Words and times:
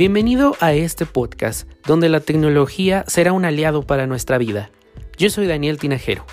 Bienvenido 0.00 0.56
a 0.60 0.72
este 0.72 1.04
podcast, 1.04 1.68
donde 1.86 2.08
la 2.08 2.20
tecnología 2.20 3.04
será 3.06 3.34
un 3.34 3.44
aliado 3.44 3.82
para 3.82 4.06
nuestra 4.06 4.38
vida. 4.38 4.70
Yo 5.18 5.28
soy 5.28 5.46
Daniel 5.46 5.76
Tinajero. 5.76 6.24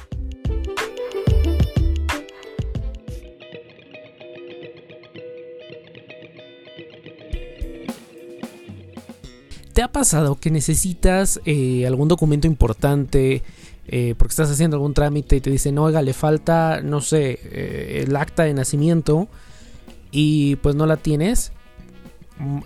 ¿Te 9.74 9.82
ha 9.82 9.92
pasado 9.92 10.40
que 10.40 10.50
necesitas 10.50 11.42
eh, 11.44 11.86
algún 11.86 12.08
documento 12.08 12.48
importante 12.48 13.44
eh, 13.90 14.16
porque 14.18 14.32
estás 14.32 14.50
haciendo 14.50 14.78
algún 14.78 14.94
trámite 14.94 15.36
y 15.36 15.42
te 15.42 15.50
dicen, 15.50 15.78
oiga, 15.78 16.02
le 16.02 16.14
falta, 16.14 16.80
no 16.82 17.02
sé, 17.02 17.38
eh, 17.44 18.06
el 18.08 18.16
acta 18.16 18.44
de 18.44 18.54
nacimiento 18.54 19.28
y 20.10 20.56
pues 20.56 20.74
no 20.74 20.86
la 20.86 20.96
tienes? 20.96 21.52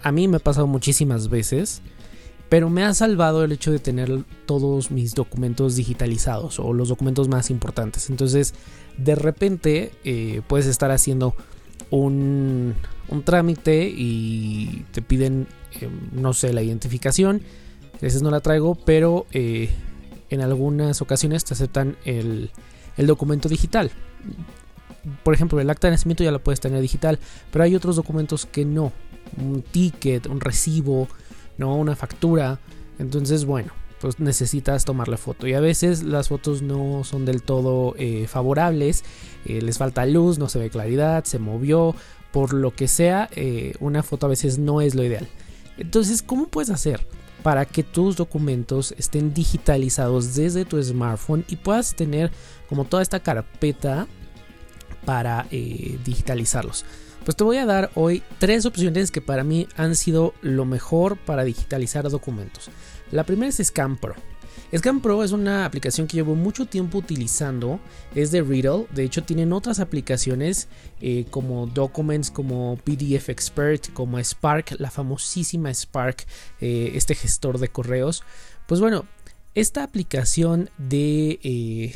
A 0.01 0.11
mí 0.11 0.27
me 0.27 0.37
ha 0.37 0.39
pasado 0.39 0.67
muchísimas 0.67 1.29
veces, 1.29 1.81
pero 2.49 2.69
me 2.69 2.83
ha 2.83 2.93
salvado 2.93 3.43
el 3.43 3.51
hecho 3.51 3.71
de 3.71 3.79
tener 3.79 4.23
todos 4.45 4.91
mis 4.91 5.15
documentos 5.15 5.75
digitalizados 5.75 6.59
o 6.59 6.73
los 6.73 6.89
documentos 6.89 7.29
más 7.29 7.49
importantes. 7.49 8.09
Entonces, 8.09 8.53
de 8.97 9.15
repente 9.15 9.91
eh, 10.03 10.41
puedes 10.47 10.65
estar 10.65 10.91
haciendo 10.91 11.35
un, 11.89 12.75
trámite 13.23 13.89
y 13.93 14.85
te 14.91 15.01
piden, 15.01 15.47
eh, 15.79 15.89
no 16.11 16.33
sé, 16.33 16.51
la 16.53 16.61
identificación. 16.61 17.41
A 17.95 18.01
veces 18.01 18.21
no 18.21 18.31
la 18.31 18.41
traigo, 18.41 18.75
pero 18.75 19.27
eh, 19.31 19.69
en 20.29 20.41
algunas 20.41 21.01
ocasiones 21.01 21.45
te 21.45 21.53
aceptan 21.53 21.97
el, 22.03 22.51
el 22.97 23.07
documento 23.07 23.47
digital 23.47 23.91
por 25.23 25.33
ejemplo, 25.33 25.59
el 25.59 25.69
acta 25.69 25.87
de 25.87 25.91
nacimiento 25.91 26.23
ya 26.23 26.31
la 26.31 26.39
puedes 26.39 26.59
tener 26.59 26.81
digital, 26.81 27.19
pero 27.51 27.63
hay 27.63 27.75
otros 27.75 27.95
documentos 27.95 28.45
que 28.45 28.65
no 28.65 28.91
un 29.37 29.61
ticket, 29.61 30.27
un 30.27 30.39
recibo, 30.39 31.07
¿no? 31.57 31.75
Una 31.75 31.95
factura. 31.95 32.59
Entonces, 32.99 33.45
bueno, 33.45 33.73
pues 34.01 34.19
necesitas 34.19 34.83
tomarle 34.83 35.15
foto. 35.15 35.47
Y 35.47 35.53
a 35.53 35.59
veces 35.59 36.03
las 36.03 36.29
fotos 36.29 36.63
no 36.63 37.03
son 37.03 37.23
del 37.23 37.43
todo 37.43 37.93
eh, 37.97 38.25
favorables. 38.27 39.03
Eh, 39.45 39.61
les 39.61 39.77
falta 39.77 40.05
luz, 40.05 40.39
no 40.39 40.49
se 40.49 40.59
ve 40.59 40.69
claridad, 40.69 41.23
se 41.23 41.39
movió. 41.39 41.95
Por 42.31 42.53
lo 42.53 42.73
que 42.73 42.87
sea, 42.87 43.29
eh, 43.35 43.73
una 43.79 44.03
foto 44.03 44.25
a 44.25 44.29
veces 44.29 44.57
no 44.57 44.81
es 44.81 44.95
lo 44.95 45.03
ideal. 45.03 45.27
Entonces, 45.77 46.21
¿cómo 46.21 46.47
puedes 46.47 46.69
hacer? 46.69 47.05
para 47.43 47.65
que 47.65 47.81
tus 47.81 48.17
documentos 48.17 48.93
estén 48.99 49.33
digitalizados 49.33 50.35
desde 50.35 50.63
tu 50.63 50.79
smartphone 50.83 51.43
y 51.47 51.55
puedas 51.55 51.95
tener 51.95 52.29
como 52.69 52.85
toda 52.85 53.01
esta 53.01 53.19
carpeta 53.19 54.05
para 55.05 55.47
digitalizarlos. 55.49 56.85
Pues 57.23 57.37
te 57.37 57.43
voy 57.43 57.57
a 57.57 57.67
dar 57.67 57.91
hoy 57.93 58.23
tres 58.39 58.65
opciones 58.65 59.11
que 59.11 59.21
para 59.21 59.43
mí 59.43 59.67
han 59.77 59.95
sido 59.95 60.33
lo 60.41 60.65
mejor 60.65 61.17
para 61.17 61.43
digitalizar 61.43 62.09
documentos. 62.09 62.71
La 63.11 63.25
primera 63.25 63.49
es 63.49 63.61
Scan 63.63 63.95
Pro. 63.97 64.15
Scan 64.75 65.01
Pro 65.01 65.23
es 65.23 65.31
una 65.31 65.65
aplicación 65.65 66.07
que 66.07 66.17
llevo 66.17 66.33
mucho 66.33 66.65
tiempo 66.65 66.97
utilizando, 66.97 67.79
es 68.15 68.31
de 68.31 68.41
Riddle, 68.41 68.87
de 68.91 69.03
hecho 69.03 69.23
tienen 69.23 69.53
otras 69.53 69.79
aplicaciones 69.79 70.67
eh, 70.99 71.25
como 71.29 71.67
Documents, 71.67 72.31
como 72.31 72.77
PDF 72.77 73.29
Expert, 73.29 73.93
como 73.93 74.17
Spark, 74.17 74.75
la 74.79 74.89
famosísima 74.89 75.71
Spark, 75.71 76.25
eh, 76.59 76.93
este 76.95 77.13
gestor 77.13 77.59
de 77.59 77.67
correos. 77.67 78.23
Pues 78.65 78.79
bueno, 78.79 79.05
esta 79.53 79.83
aplicación 79.83 80.69
de... 80.77 81.39
Eh, 81.43 81.95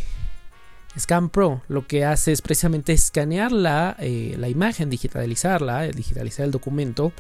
Scan 0.98 1.30
Pro 1.30 1.62
lo 1.68 1.88
que 1.88 2.06
hace 2.06 2.32
es 2.32 2.42
precisamente 2.42 2.94
escanear 2.94 3.52
la, 3.52 3.96
eh, 4.00 4.36
la 4.38 4.50
imagen, 4.50 4.90
digitalizarla, 4.90 5.88
digitalizar 5.88 6.46
el 6.46 6.52
documento 6.52 7.12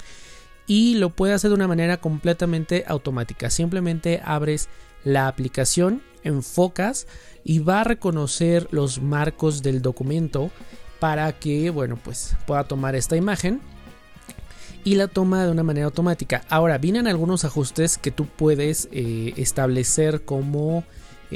y 0.67 0.95
lo 0.95 1.09
puede 1.09 1.33
hacer 1.33 1.49
de 1.49 1.55
una 1.55 1.67
manera 1.67 1.97
completamente 1.97 2.85
automática. 2.87 3.49
Simplemente 3.49 4.21
abres 4.23 4.69
la 5.03 5.27
aplicación, 5.27 6.01
enfocas 6.23 7.07
y 7.43 7.59
va 7.59 7.81
a 7.81 7.83
reconocer 7.83 8.67
los 8.71 9.01
marcos 9.01 9.61
del 9.61 9.81
documento 9.81 10.51
para 10.99 11.31
que, 11.33 11.69
bueno, 11.69 11.99
pues 12.03 12.35
pueda 12.47 12.63
tomar 12.63 12.95
esta 12.95 13.15
imagen 13.15 13.61
y 14.83 14.95
la 14.95 15.07
toma 15.07 15.43
de 15.45 15.51
una 15.51 15.63
manera 15.63 15.85
automática. 15.85 16.43
Ahora, 16.49 16.77
vienen 16.77 17.07
algunos 17.07 17.45
ajustes 17.45 17.97
que 17.97 18.11
tú 18.11 18.27
puedes 18.27 18.87
eh, 18.91 19.33
establecer 19.35 20.23
como 20.25 20.83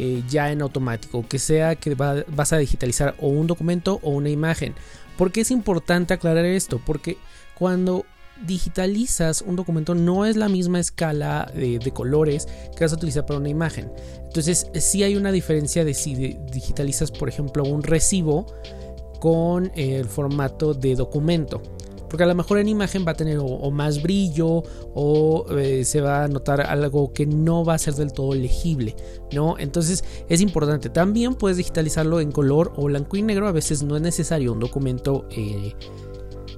eh, 0.02 0.24
ya 0.30 0.50
en 0.50 0.62
automático, 0.62 1.26
que 1.28 1.40
sea 1.40 1.76
que 1.76 1.94
vas 1.94 2.54
a 2.54 2.58
digitalizar 2.58 3.16
o 3.20 3.28
un 3.28 3.48
documento 3.48 4.00
o 4.02 4.12
una 4.12 4.30
imagen. 4.30 4.74
porque 5.18 5.42
es 5.42 5.52
importante 5.52 6.14
aclarar 6.14 6.46
esto? 6.46 6.80
Porque 6.86 7.18
cuando 7.54 8.06
digitalizas 8.48 9.42
un 9.42 9.58
documento 9.58 9.96
no 9.96 10.26
es 10.26 10.38
la 10.38 10.48
misma 10.48 10.80
escala 10.80 11.52
de, 11.54 11.92
colores 11.92 12.48
que 12.78 12.86
vas 12.86 12.94
a 12.94 12.96
utilizar 12.96 13.26
para 13.26 13.42
una 13.42 13.50
imagen. 13.50 13.92
Entonces 14.24 14.68
si 14.76 15.04
hay 15.04 15.18
una 15.18 15.34
diferencia 15.34 15.84
de 15.84 15.94
si 15.94 16.16
digitalizas 16.50 17.12
por 17.12 17.28
ejemplo 17.28 17.66
un 17.66 17.84
recibo 17.84 18.46
con 19.20 19.70
el 19.76 20.06
formato 20.06 20.74
de 20.74 20.96
documento. 20.96 21.62
Porque 22.10 22.24
a 22.24 22.28
lo 22.28 22.36
mejor 22.36 22.58
en 22.60 22.68
imagen 22.68 23.06
va 23.08 23.12
a 23.12 23.16
tener 23.16 23.38
o, 23.42 23.72
más 23.72 24.02
brillo 24.02 24.64
o 24.96 25.46
eh, 25.58 25.86
se 25.86 26.02
va 26.02 26.24
a 26.24 26.28
notar 26.28 26.62
algo 26.62 27.14
que 27.14 27.26
no 27.26 27.64
va 27.64 27.76
a 27.76 27.78
ser 27.78 27.94
del 27.94 28.12
todo 28.12 28.34
legible, 28.34 28.96
¿no? 29.32 29.58
Entonces 29.58 30.04
es 30.28 30.42
importante. 30.42 30.90
También 30.90 31.36
puedes 31.36 31.58
digitalizarlo 31.58 32.20
en 32.20 32.32
color 32.32 32.74
o 32.76 32.86
blanco 32.86 33.18
y 33.18 33.22
negro. 33.22 33.48
A 33.48 33.52
veces 33.52 33.84
no 33.84 33.96
es 33.96 34.02
necesario 34.02 34.54
un 34.54 34.60
documento 34.60 35.26
eh, 35.32 35.74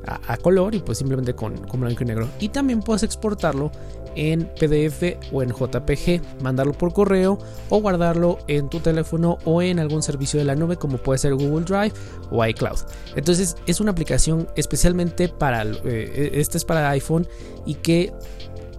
a, 0.05 0.37
color 0.37 0.73
y 0.73 0.79
pues 0.79 0.97
simplemente 0.97 1.35
con, 1.35 1.57
con 1.67 1.81
blanco 1.81 2.03
y 2.03 2.07
negro. 2.07 2.27
Y 2.39 2.49
también 2.49 2.81
puedes 2.81 3.03
exportarlo 3.03 3.71
en 4.15 4.49
PDF 4.59 5.17
o 5.31 5.43
en 5.43 5.49
JPG, 5.49 6.41
mandarlo 6.41 6.73
por 6.73 6.93
correo 6.93 7.37
o 7.69 7.81
guardarlo 7.81 8.39
en 8.47 8.69
tu 8.69 8.79
teléfono 8.79 9.37
o 9.45 9.61
en 9.61 9.79
algún 9.79 10.03
servicio 10.03 10.39
de 10.39 10.45
la 10.45 10.55
nube 10.55 10.77
como 10.77 10.97
puede 10.97 11.19
ser 11.19 11.33
Google 11.35 11.65
Drive 11.65 11.93
o 12.29 12.45
iCloud. 12.45 12.79
Entonces 13.15 13.55
es 13.65 13.79
una 13.79 13.91
aplicación 13.91 14.47
especialmente 14.55 15.29
para, 15.29 15.63
eh, 15.63 16.31
este 16.33 16.57
es 16.57 16.65
para 16.65 16.89
iPhone 16.89 17.27
y 17.65 17.75
que 17.75 18.13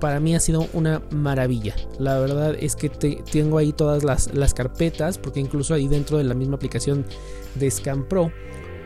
para 0.00 0.19
mí 0.19 0.34
ha 0.34 0.41
sido 0.41 0.66
una 0.72 1.00
maravilla. 1.10 1.76
La 2.00 2.19
verdad 2.19 2.56
es 2.59 2.75
que 2.75 2.88
tengo 2.88 3.59
ahí 3.59 3.72
todas 3.72 4.03
las, 4.03 4.34
las 4.34 4.53
carpetas 4.53 5.16
porque 5.16 5.38
incluso 5.38 5.75
ahí 5.75 5.87
dentro 5.87 6.19
de 6.19 6.25
la 6.25 6.34
misma 6.34 6.56
aplicación 6.56 7.06
de 7.54 7.70
Scan 7.70 8.09
Pro 8.09 8.32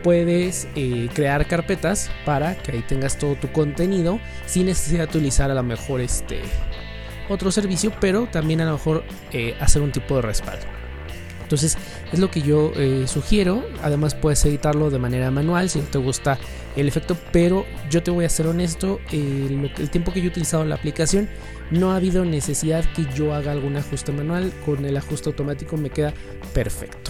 puedes 0.02 0.68
eh, 0.74 1.08
crear 1.14 1.46
carpetas 1.46 2.10
para 2.24 2.56
que 2.56 2.72
ahí 2.72 2.84
tengas 2.86 3.18
todo 3.18 3.34
tu 3.36 3.50
contenido 3.52 4.20
sin 4.46 4.66
necesidad 4.66 5.08
de 5.08 5.18
utilizar 5.18 5.50
a 5.50 5.54
lo 5.54 5.62
mejor 5.62 6.00
este 6.00 6.40
otro 7.28 7.50
servicio, 7.50 7.92
pero 8.00 8.26
también 8.26 8.60
a 8.60 8.66
lo 8.66 8.72
mejor 8.72 9.04
eh, 9.32 9.56
hacer 9.60 9.82
un 9.82 9.92
tipo 9.92 10.16
de 10.16 10.22
respaldo. 10.22 10.64
Entonces 11.42 11.78
es 12.12 12.18
lo 12.18 12.28
que 12.30 12.42
yo 12.42 12.72
eh, 12.74 13.04
sugiero. 13.06 13.64
Además 13.82 14.16
puedes 14.16 14.44
editarlo 14.44 14.90
de 14.90 14.98
manera 14.98 15.30
manual 15.30 15.70
si 15.70 15.78
no 15.78 15.84
te 15.84 15.98
gusta 15.98 16.38
el 16.74 16.88
efecto. 16.88 17.16
Pero 17.30 17.64
yo 17.88 18.02
te 18.02 18.10
voy 18.10 18.24
a 18.24 18.28
ser 18.28 18.48
honesto. 18.48 19.00
el 19.12 19.90
tiempo 19.90 20.12
que 20.12 20.20
yo 20.20 20.26
he 20.26 20.30
utilizado 20.30 20.64
la 20.64 20.74
aplicación 20.74 21.28
no 21.70 21.92
ha 21.92 21.96
habido 21.96 22.24
necesidad 22.24 22.84
que 22.94 23.06
yo 23.14 23.32
haga 23.32 23.52
algún 23.52 23.76
ajuste 23.76 24.10
manual. 24.10 24.52
Con 24.64 24.84
el 24.84 24.96
ajuste 24.96 25.28
automático 25.28 25.76
me 25.76 25.90
queda 25.90 26.12
perfecto. 26.52 27.05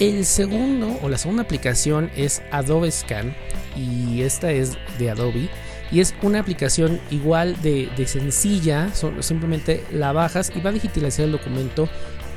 El 0.00 0.24
segundo 0.24 0.98
o 1.02 1.08
la 1.08 1.18
segunda 1.18 1.44
aplicación 1.44 2.10
es 2.16 2.42
Adobe 2.50 2.90
Scan 2.90 3.32
y 3.76 4.22
esta 4.22 4.50
es 4.50 4.76
de 4.98 5.10
Adobe 5.10 5.48
y 5.92 6.00
es 6.00 6.16
una 6.22 6.40
aplicación 6.40 7.00
igual 7.12 7.54
de, 7.62 7.88
sencilla, 8.04 8.90
simplemente 9.20 9.84
la 9.92 10.10
bajas 10.12 10.50
y 10.56 10.60
va 10.60 10.70
a 10.70 10.72
digitalizar 10.72 11.26
el 11.26 11.32
documento. 11.32 11.88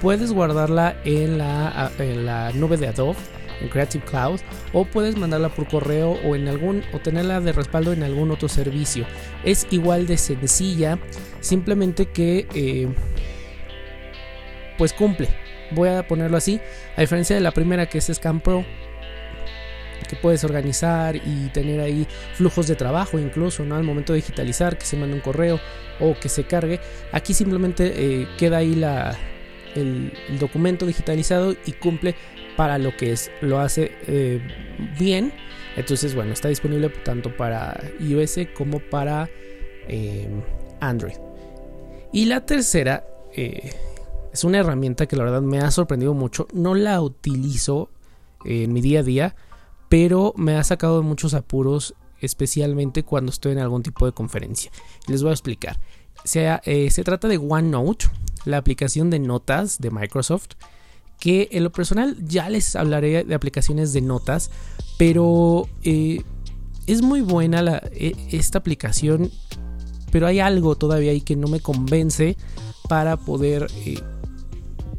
Puedes 0.03 0.33
guardarla 0.33 1.01
en 1.03 1.39
la, 1.39 1.91
en 1.97 2.27
la 2.27 2.51
nube 2.53 2.77
de 2.77 2.89
Adobe 2.89 3.17
en 3.59 3.69
Creative 3.69 4.05
Cloud 4.05 4.39
o 4.71 4.85
puedes 4.85 5.17
mandarla 5.17 5.49
por 5.49 5.67
correo 5.67 6.11
o 6.23 6.35
en 6.35 6.47
algún 6.47 6.83
o 6.93 6.99
tenerla 6.99 7.41
de 7.41 7.53
respaldo 7.53 7.91
en 7.91 8.03
algún 8.03 8.29
otro 8.29 8.49
servicio. 8.49 9.07
Es 9.43 9.65
igual 9.71 10.05
de 10.05 10.19
sencilla, 10.19 10.99
simplemente 11.39 12.05
que 12.05 12.45
eh, 12.53 12.87
pues 14.77 14.93
cumple 14.93 15.46
voy 15.71 15.89
a 15.89 16.07
ponerlo 16.07 16.37
así, 16.37 16.59
a 16.95 17.01
diferencia 17.01 17.35
de 17.35 17.41
la 17.41 17.51
primera 17.51 17.87
que 17.87 17.97
es 17.97 18.11
Scan 18.13 18.39
Pro, 18.39 18.65
que 20.07 20.15
puedes 20.15 20.43
organizar 20.43 21.15
y 21.15 21.49
tener 21.49 21.79
ahí 21.81 22.07
flujos 22.33 22.67
de 22.67 22.75
trabajo 22.75 23.19
incluso, 23.19 23.63
¿no? 23.65 23.75
Al 23.75 23.83
momento 23.83 24.13
de 24.13 24.17
digitalizar, 24.17 24.77
que 24.77 24.85
se 24.85 24.97
mande 24.97 25.15
un 25.15 25.21
correo 25.21 25.59
o 25.99 26.15
que 26.15 26.29
se 26.29 26.45
cargue, 26.45 26.79
aquí 27.11 27.33
simplemente 27.33 27.93
eh, 27.95 28.27
queda 28.37 28.57
ahí 28.57 28.75
la, 28.75 29.17
el, 29.75 30.13
documento 30.39 30.85
digitalizado 30.85 31.55
y 31.65 31.73
cumple 31.73 32.15
para 32.55 32.77
lo 32.77 32.95
que 32.95 33.11
es, 33.11 33.31
lo 33.41 33.59
hace 33.59 33.91
eh, 34.07 34.41
bien. 34.97 35.33
Entonces, 35.75 36.15
bueno, 36.15 36.33
está 36.33 36.49
disponible 36.49 36.89
tanto 36.89 37.35
para 37.35 37.79
iOS 37.99 38.39
como 38.55 38.79
para 38.79 39.29
eh, 39.87 40.27
Android. 40.79 41.17
Y 42.11 42.25
la 42.25 42.45
tercera, 42.45 43.05
es 44.37 44.43
una 44.43 44.59
herramienta 44.59 45.07
que 45.07 45.15
la 45.15 45.23
verdad 45.23 45.41
me 45.41 45.59
ha 45.59 45.71
sorprendido 45.71 46.13
mucho. 46.13 46.47
No 46.53 46.75
la 46.75 47.01
utilizo 47.01 47.89
en 48.45 48.71
mi 48.71 48.81
día 48.81 48.99
a 48.99 49.03
día, 49.03 49.35
pero 49.89 50.33
me 50.37 50.55
ha 50.55 50.63
sacado 50.63 51.01
de 51.01 51.07
muchos 51.07 51.33
apuros 51.33 51.95
especialmente 52.21 53.01
cuando 53.03 53.31
estoy 53.31 53.53
en 53.53 53.59
algún 53.59 53.81
tipo 53.81 54.05
de 54.05 54.11
conferencia. 54.11 54.71
Les 55.07 55.23
voy 55.23 55.31
a 55.31 55.33
explicar. 55.33 55.79
Se, 56.23 56.47
eh, 56.65 56.91
se 56.91 57.03
trata 57.03 57.27
de 57.27 57.37
OneNote, 57.37 58.05
la 58.45 58.57
aplicación 58.57 59.09
de 59.09 59.17
notas 59.17 59.79
de 59.79 59.89
Microsoft, 59.89 60.49
que 61.19 61.49
en 61.51 61.63
lo 61.63 61.71
personal 61.71 62.15
ya 62.23 62.47
les 62.47 62.75
hablaré 62.75 63.23
de 63.23 63.33
aplicaciones 63.33 63.91
de 63.91 64.01
notas, 64.01 64.51
pero 64.99 65.67
eh, 65.81 66.21
es 66.85 67.01
muy 67.01 67.21
buena 67.21 67.81
e, 67.91 68.13
esta 68.31 68.59
aplicación, 68.59 69.31
pero 70.11 70.27
hay 70.27 70.39
algo 70.41 70.75
todavía 70.75 71.09
ahí 71.11 71.21
que 71.21 71.35
no 71.35 71.47
me 71.47 71.59
convence 71.59 72.37
para 72.87 73.17
poder 73.17 73.67
eh, 73.85 73.99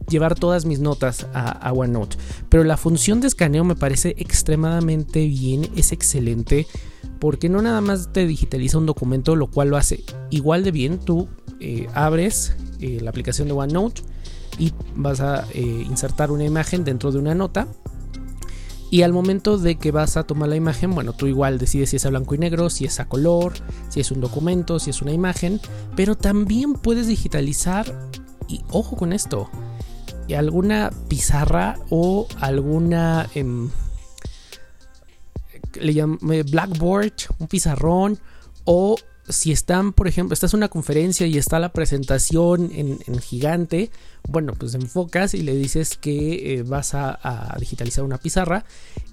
llevar 0.09 0.35
todas 0.35 0.65
mis 0.65 0.81
notas 0.81 1.27
a, 1.35 1.73
OneNote. 1.73 2.17
Pero 2.49 2.65
la 2.65 2.77
función 2.77 3.21
de 3.21 3.29
escaneo 3.29 3.65
me 3.65 3.77
parece 3.77 4.15
extremadamente 4.19 5.27
bien, 5.27 5.69
es 5.77 5.93
excelente, 5.93 6.67
porque 7.19 7.49
no 7.49 7.63
nada 7.63 7.81
más 7.81 8.13
te 8.13 8.27
digitaliza 8.27 8.79
un 8.79 8.87
documento, 8.87 9.37
lo 9.37 9.49
cual 9.49 9.69
lo 9.69 9.77
hace 9.77 10.05
igual 10.31 10.65
de 10.65 10.73
bien. 10.73 10.99
Tú 10.99 11.29
eh, 11.61 11.89
abres 11.95 12.55
eh, 12.81 12.99
la 13.03 13.11
aplicación 13.11 13.49
de 13.49 13.55
OneNote 13.55 14.03
y 14.59 14.73
vas 14.95 15.21
a 15.21 15.47
eh, 15.53 15.61
insertar 15.61 16.31
una 16.31 16.45
imagen 16.45 16.85
dentro 16.85 17.13
de 17.13 17.19
una 17.19 17.35
nota. 17.35 17.69
Y 18.91 19.03
al 19.03 19.13
momento 19.13 19.59
de 19.59 19.77
que 19.77 19.91
vas 19.93 20.17
a 20.17 20.25
tomar 20.25 20.49
la 20.49 20.57
imagen, 20.57 20.95
bueno, 20.95 21.13
tú 21.13 21.27
igual 21.27 21.59
decides 21.59 21.91
si 21.91 21.97
es 21.97 22.07
a 22.07 22.09
blanco 22.09 22.35
y 22.35 22.39
negro, 22.39 22.71
si 22.71 22.87
es 22.87 23.01
a 23.01 23.07
color, 23.07 23.53
si 23.91 24.01
es 24.01 24.11
un 24.11 24.23
documento, 24.23 24.79
si 24.79 24.89
es 24.89 25.03
una 25.03 25.13
imagen, 25.13 25.61
pero 25.95 26.17
también 26.17 26.73
puedes 26.73 27.07
digitalizar, 27.07 28.09
y 28.49 28.63
ojo 28.71 28.97
con 28.97 29.13
esto, 29.13 29.51
alguna 30.35 30.91
pizarra 31.09 31.79
o 31.91 32.27
alguna... 32.41 33.29
Em, 33.35 33.71
le 35.81 35.95
llame 35.95 36.43
blackboard, 36.43 37.13
un 37.39 37.47
pizarrón 37.47 38.19
o 38.65 38.97
si 39.29 39.53
están, 39.53 39.93
por 39.93 40.09
ejemplo, 40.09 40.33
estás 40.33 40.55
en 40.55 40.59
una 40.59 40.69
conferencia 40.69 41.27
y 41.27 41.37
está 41.37 41.59
la 41.59 41.73
presentación 41.73 42.71
en, 42.73 43.19
gigante, 43.21 43.91
bueno, 44.27 44.55
pues 44.55 44.75
enfocas 44.75 45.35
y 45.35 45.43
le 45.43 45.55
dices 45.55 45.99
que 45.99 46.55
eh, 46.55 46.63
vas 46.63 46.95
a, 46.95 47.19
a, 47.23 47.59
digitalizar 47.59 48.05
una 48.05 48.19
pizarra 48.19 48.65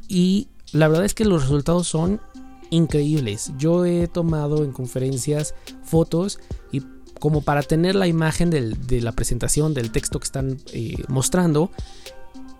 y 0.07 0.47
la 0.71 0.87
verdad 0.87 1.05
es 1.05 1.13
que 1.13 1.25
los 1.25 1.43
resultados 1.43 1.87
son 1.87 2.21
increíbles. 2.69 3.51
Yo 3.57 3.85
he 3.85 4.07
tomado 4.07 4.63
en 4.63 4.71
conferencias 4.71 5.53
fotos 5.83 6.39
y 6.71 6.81
como 7.19 7.41
para 7.41 7.63
tener 7.63 7.95
la 7.95 8.07
imagen 8.07 8.49
de 8.49 9.01
la 9.01 9.11
presentación, 9.11 9.73
del 9.73 9.91
texto 9.91 10.19
que 10.19 10.25
están 10.25 10.57
eh, 10.73 11.03
mostrando. 11.07 11.71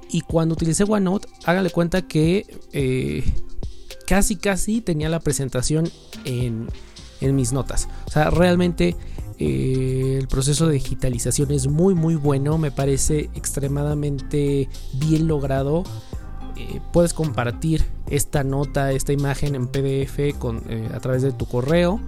Y 0.10 0.22
cuando 0.22 0.54
utilicé 0.54 0.84
OneNote, 0.84 1.28
hágale 1.46 1.70
cuenta 1.70 2.04
que 2.04 2.46
eh, 2.72 3.24
casi 4.08 4.36
casi 4.36 4.82
tenía 4.82 5.10
la 5.10 5.20
presentación 5.20 5.90
en, 6.24 6.68
mis 7.22 7.54
notas. 7.54 7.88
O 8.06 8.12
sea, 8.12 8.30
realmente 8.30 8.96
eh, 9.40 10.18
el 10.20 10.28
proceso 10.28 10.68
de 10.68 10.74
digitalización 10.74 11.50
es 11.52 11.66
muy 11.68 11.96
muy 11.96 12.14
bueno, 12.16 12.60
me 12.60 12.70
parece 12.70 13.32
extremadamente 13.34 14.70
bien 14.94 15.28
logrado. 15.28 15.84
puedes 16.94 17.14
compartir 17.14 17.84
esta 18.10 18.44
nota, 18.44 18.92
esta 18.92 19.12
imagen 19.12 19.56
en 19.56 19.68
PDF 19.68 20.38
con, 20.38 20.62
a 20.94 21.00
través 21.00 21.24
de 21.24 21.32
tu 21.32 21.48
correo 21.48 22.00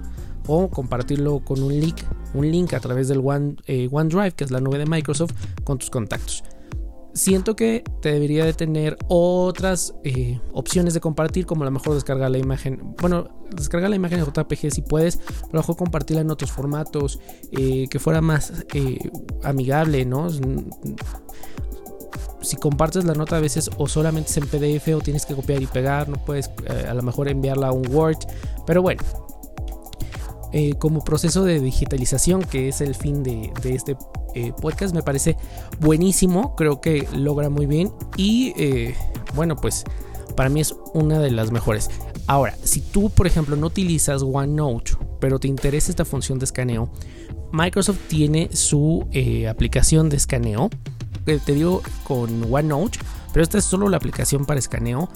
o 0.48 0.68
compartirlo 0.68 1.40
con 1.40 1.62
un 1.62 1.78
link, 1.78 2.00
un 2.34 2.50
link 2.50 2.74
a 2.74 2.80
través 2.80 3.08
del 3.08 3.20
One, 3.24 3.56
eh, 3.66 3.88
OneDrive, 3.90 4.32
que 4.32 4.44
es 4.44 4.50
la 4.50 4.60
nube 4.60 4.78
de 4.78 4.86
Microsoft, 4.86 5.32
con 5.64 5.78
tus 5.78 5.90
contactos. 5.90 6.44
Siento 7.14 7.56
que 7.56 7.82
te 8.00 8.12
debería 8.12 8.44
de 8.44 8.52
tener 8.52 8.96
otras 9.08 9.94
eh, 10.04 10.38
opciones 10.52 10.94
de 10.94 11.00
compartir, 11.00 11.46
como 11.46 11.62
a 11.62 11.64
lo 11.64 11.70
mejor 11.72 11.94
descargar 11.94 12.30
la 12.30 12.38
imagen. 12.38 12.94
Bueno, 13.00 13.28
descargar 13.50 13.90
la 13.90 13.96
imagen 13.96 14.20
en 14.20 14.26
JPG 14.26 14.70
si 14.70 14.82
puedes, 14.82 15.16
pero 15.16 15.46
a 15.46 15.52
lo 15.54 15.58
mejor 15.60 15.76
compartirla 15.76 16.22
en 16.22 16.30
otros 16.30 16.52
formatos, 16.52 17.18
eh, 17.50 17.88
que 17.88 17.98
fuera 17.98 18.20
más 18.20 18.52
amigable, 19.42 20.04
¿no? 20.04 20.28
si 22.40 22.56
compartes 22.56 23.04
la 23.04 23.14
nota 23.14 23.36
a 23.36 23.40
veces 23.40 23.68
o 23.78 23.88
solamente 23.88 24.30
es 24.30 24.36
en 24.36 24.46
PDF 24.46 24.94
o 24.94 25.00
tienes 25.00 25.26
que 25.26 25.34
copiar 25.34 25.60
y 25.60 25.66
pegar, 25.66 26.08
no 26.08 26.24
puedes 26.24 26.48
a 26.88 26.94
lo 26.94 27.02
mejor 27.02 27.28
enviarla 27.28 27.68
a 27.68 27.72
un 27.72 27.86
Word, 27.92 28.18
pero 28.64 28.80
bueno, 28.80 29.02
eh, 30.52 30.74
como 30.78 31.04
proceso 31.04 31.44
de 31.44 31.60
digitalización, 31.60 32.42
que 32.42 32.68
es 32.68 32.80
el 32.80 32.94
fin 32.94 33.22
de, 33.22 33.52
este 33.64 33.96
eh, 34.34 34.52
podcast, 34.60 34.94
me 34.94 35.02
parece 35.02 35.36
buenísimo, 35.78 36.56
creo 36.56 36.80
que 36.80 37.06
logra 37.14 37.50
muy 37.50 37.66
bien 37.66 37.92
y 38.16 38.54
eh, 38.56 38.94
bueno, 39.34 39.56
pues 39.56 39.84
para 40.36 40.48
mí 40.48 40.60
es 40.60 40.74
una 40.94 41.18
de 41.18 41.30
las 41.30 41.50
mejores. 41.50 41.90
Ahora, 42.26 42.56
si 42.62 42.80
tú, 42.80 43.10
por 43.10 43.26
ejemplo, 43.26 43.56
no 43.56 43.66
utilizas 43.66 44.22
OneNote, 44.22 44.92
pero 45.20 45.38
te 45.38 45.48
interesa 45.48 45.90
esta 45.90 46.04
función 46.04 46.38
de 46.38 46.46
escaneo, 46.46 46.90
Microsoft 47.52 48.00
tiene 48.08 48.48
su 48.52 49.06
aplicación 49.48 50.08
de 50.08 50.16
escaneo, 50.16 50.70
te 51.24 51.52
digo 51.52 51.82
con 52.04 52.50
OneNote, 52.50 52.98
pero 53.32 53.42
esta 53.42 53.58
es 53.58 53.64
solo 53.64 53.88
la 53.88 53.98
aplicación 53.98 54.46
para 54.46 54.58
escaneo 54.58 55.10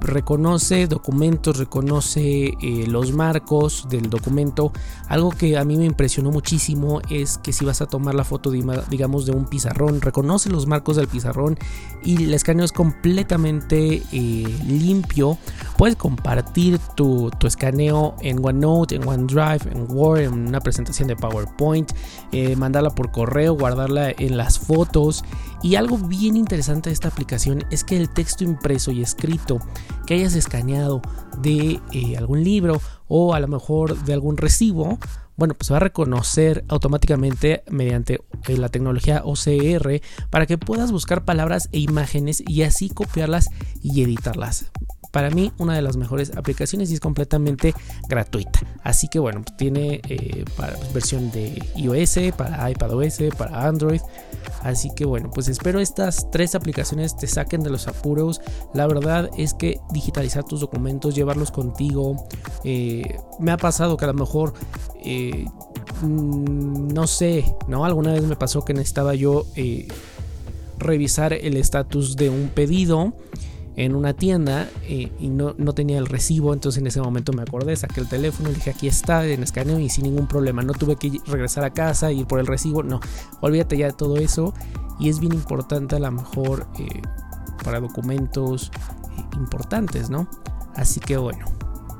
reconoce 0.00 0.86
documentos, 0.86 1.58
reconoce 1.58 2.56
eh, 2.60 2.86
los 2.86 3.12
marcos 3.12 3.86
del 3.88 4.10
documento. 4.10 4.72
Algo 5.08 5.30
que 5.30 5.58
a 5.58 5.64
mí 5.64 5.76
me 5.76 5.84
impresionó 5.84 6.30
muchísimo 6.30 7.00
es 7.10 7.38
que 7.38 7.52
si 7.52 7.64
vas 7.64 7.82
a 7.82 7.86
tomar 7.86 8.14
la 8.14 8.24
foto, 8.24 8.50
digamos, 8.50 9.26
de 9.26 9.32
un 9.32 9.46
pizarrón, 9.46 10.00
reconoce 10.00 10.50
los 10.50 10.66
marcos 10.66 10.96
del 10.96 11.08
pizarrón 11.08 11.58
y 12.02 12.24
el 12.24 12.34
escaneo 12.34 12.64
es 12.64 12.72
completamente 12.72 14.02
eh, 14.12 14.58
limpio. 14.66 15.38
Puedes 15.76 15.96
compartir 15.96 16.78
tu, 16.94 17.30
escaneo 17.42 18.14
en 18.20 18.44
OneNote, 18.44 18.96
en 18.96 19.06
OneDrive, 19.06 19.72
en 19.72 19.86
Word, 19.88 20.20
en 20.20 20.32
una 20.48 20.60
presentación 20.60 21.08
de 21.08 21.16
PowerPoint, 21.16 21.92
eh, 22.32 22.56
mandarla 22.56 22.90
por 22.90 23.10
correo, 23.10 23.54
guardarla 23.54 24.10
en 24.10 24.36
las 24.36 24.58
fotos. 24.58 25.24
Y 25.62 25.74
algo 25.74 25.98
bien 25.98 26.36
interesante 26.36 26.88
de 26.88 26.94
esta 26.94 27.08
aplicación 27.08 27.64
es 27.70 27.84
que 27.84 27.96
el 27.96 28.08
texto 28.08 28.44
impreso 28.44 28.92
y 28.92 29.02
escrito 29.02 29.58
que 30.06 30.14
hayas 30.14 30.34
escaneado 30.34 31.02
de 31.38 31.80
eh, 31.92 32.16
algún 32.16 32.42
libro 32.42 32.80
o 33.08 33.34
a 33.34 33.40
lo 33.40 33.48
mejor 33.48 34.02
de 34.04 34.14
algún 34.14 34.36
recibo, 34.36 34.98
bueno, 35.36 35.54
pues 35.54 35.70
va 35.70 35.76
a 35.76 35.80
reconocer 35.80 36.64
automáticamente 36.68 37.62
mediante 37.70 38.20
eh, 38.48 38.56
la 38.56 38.68
tecnología 38.68 39.22
OCR 39.24 40.00
para 40.30 40.46
que 40.46 40.58
puedas 40.58 40.92
buscar 40.92 41.24
palabras 41.24 41.68
e 41.72 41.78
imágenes 41.78 42.42
y 42.46 42.62
así 42.62 42.88
copiarlas 42.88 43.48
y 43.82 44.02
editarlas 44.02 44.70
para 45.10 45.30
mí 45.30 45.52
una 45.58 45.74
de 45.74 45.82
las 45.82 45.96
mejores 45.96 46.32
aplicaciones 46.36 46.90
y 46.90 46.94
es 46.94 47.00
completamente 47.00 47.74
gratuita. 48.08 48.60
Así 48.82 49.08
que 49.08 49.18
bueno, 49.18 49.42
tiene 49.56 50.00
eh, 50.08 50.44
para, 50.56 50.76
versión 50.94 51.30
de 51.30 51.62
iOS, 51.76 52.34
para 52.36 52.70
iPadOS, 52.70 53.18
para 53.36 53.66
Android. 53.66 54.00
Así 54.62 54.90
que 54.94 55.04
bueno, 55.04 55.30
pues 55.32 55.48
espero 55.48 55.80
estas 55.80 56.30
tres 56.30 56.54
aplicaciones 56.54 57.16
te 57.16 57.26
saquen 57.26 57.62
de 57.62 57.70
los 57.70 57.88
apuros. 57.88 58.40
La 58.74 58.86
verdad 58.86 59.30
es 59.36 59.54
que 59.54 59.80
digitalizar 59.92 60.44
tus 60.44 60.60
documentos, 60.60 61.14
llevarlos 61.14 61.50
contigo, 61.50 62.26
eh, 62.64 63.18
me 63.38 63.50
ha 63.50 63.56
pasado 63.56 63.96
que 63.96 64.04
a 64.04 64.08
lo 64.08 64.14
mejor... 64.14 64.54
Eh, 65.02 65.46
mm, 66.02 66.88
no 66.92 67.06
sé, 67.06 67.44
¿no? 67.68 67.84
Alguna 67.84 68.12
vez 68.12 68.22
me 68.24 68.36
pasó 68.36 68.64
que 68.64 68.74
necesitaba 68.74 69.14
yo 69.14 69.46
revisar 70.78 71.32
el 71.32 71.56
estatus 71.56 72.16
de 72.16 72.30
un 72.30 72.48
pedido 72.48 73.12
en 73.76 73.94
una 73.94 74.14
tienda 74.14 74.68
eh, 74.82 75.12
y 75.18 75.28
no, 75.28 75.54
tenía 75.74 75.98
el 75.98 76.06
recibo, 76.06 76.52
entonces 76.52 76.80
en 76.80 76.86
ese 76.86 77.00
momento 77.00 77.32
me 77.32 77.42
acordé, 77.42 77.76
saqué 77.76 78.00
el 78.00 78.08
teléfono 78.08 78.50
y 78.50 78.54
dije 78.54 78.70
aquí 78.70 78.88
está 78.88 79.26
en 79.26 79.42
escaneo 79.42 79.78
y 79.78 79.88
sin 79.88 80.04
ningún 80.04 80.26
problema, 80.26 80.62
no 80.62 80.72
tuve 80.72 80.96
que 80.96 81.12
regresar 81.26 81.64
a 81.64 81.70
casa, 81.70 82.12
ir 82.12 82.26
por 82.26 82.40
el 82.40 82.46
recibo, 82.46 82.82
no, 82.82 83.00
olvídate 83.40 83.76
ya 83.76 83.86
de 83.86 83.92
todo 83.92 84.16
eso 84.16 84.52
y 84.98 85.08
es 85.08 85.20
bien 85.20 85.32
importante 85.32 85.96
a 85.96 85.98
lo 85.98 86.10
mejor 86.10 86.66
eh, 86.78 87.02
para 87.64 87.80
documentos 87.80 88.70
eh, 89.16 89.22
importantes, 89.36 90.10
¿no? 90.10 90.28
Así 90.74 91.00
que 91.00 91.16
bueno, 91.16 91.46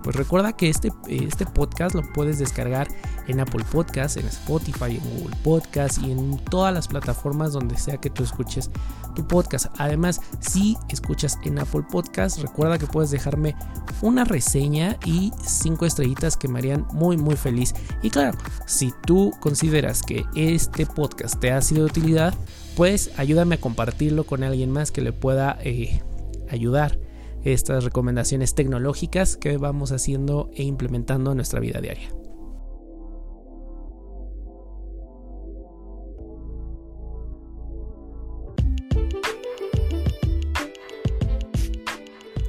pues 0.03 0.17
recuerda 0.17 0.53
que 0.53 0.69
este, 0.69 0.93
este 1.09 1.47
podcast 1.47 1.95
lo 1.95 2.03
puedes 2.13 2.39
descargar 2.39 2.89
en 3.29 3.41
Apple 3.41 3.65
Podcast, 3.71 4.17
en 4.17 4.27
Spotify, 4.27 4.97
en 4.97 5.19
Google 5.19 5.37
Podcast 5.43 5.99
y 6.03 6.11
en 6.11 6.39
todas 6.51 6.73
las 6.73 6.89
plataformas 6.89 7.53
donde 7.53 7.77
sea 7.77 7.99
que 7.99 8.11
tú 8.11 8.23
escuches 8.23 8.71
tu 9.15 9.27
podcast. 9.27 9.67
Además, 9.79 10.21
si 10.41 10.77
escuchas 10.89 11.39
en 11.45 11.59
Apple 11.59 11.85
Podcast, 11.91 12.41
recuerda 12.41 12.79
que 12.79 12.87
puedes 12.87 13.11
dejarme 13.11 13.57
una 14.03 14.25
reseña 14.25 14.97
y 15.05 15.33
cinco 15.45 15.87
estrellitas 15.87 16.37
que 16.37 16.49
me 16.49 16.59
harían 16.59 16.87
muy 16.93 17.17
muy 17.17 17.37
feliz. 17.37 17.75
Y 18.03 18.11
claro, 18.11 18.39
si 18.67 18.93
tú 19.07 19.33
consideras 19.41 20.03
que 20.03 20.25
este 20.35 20.87
podcast 20.87 21.39
te 21.39 21.53
ha 21.53 21.61
sido 21.61 21.85
de 21.85 21.91
utilidad, 21.91 22.35
pues 22.77 23.11
ayúdame 23.17 23.57
a 23.57 23.61
compartirlo 23.61 24.25
con 24.25 24.43
alguien 24.43 24.71
más 24.71 24.91
que 24.91 25.03
le 25.03 25.13
pueda 25.13 25.59
eh, 25.63 26.03
ayudar 26.51 27.10
estas 27.45 27.85
recomendaciones 27.85 28.55
tecnológicas 28.55 29.37
que 29.37 29.57
vamos 29.57 29.93
haciendo 29.93 30.51
e 30.55 30.63
implementando 30.63 31.33
en 31.33 31.37
nuestra 31.37 31.61
vida 31.61 31.81
diaria. 31.81 32.20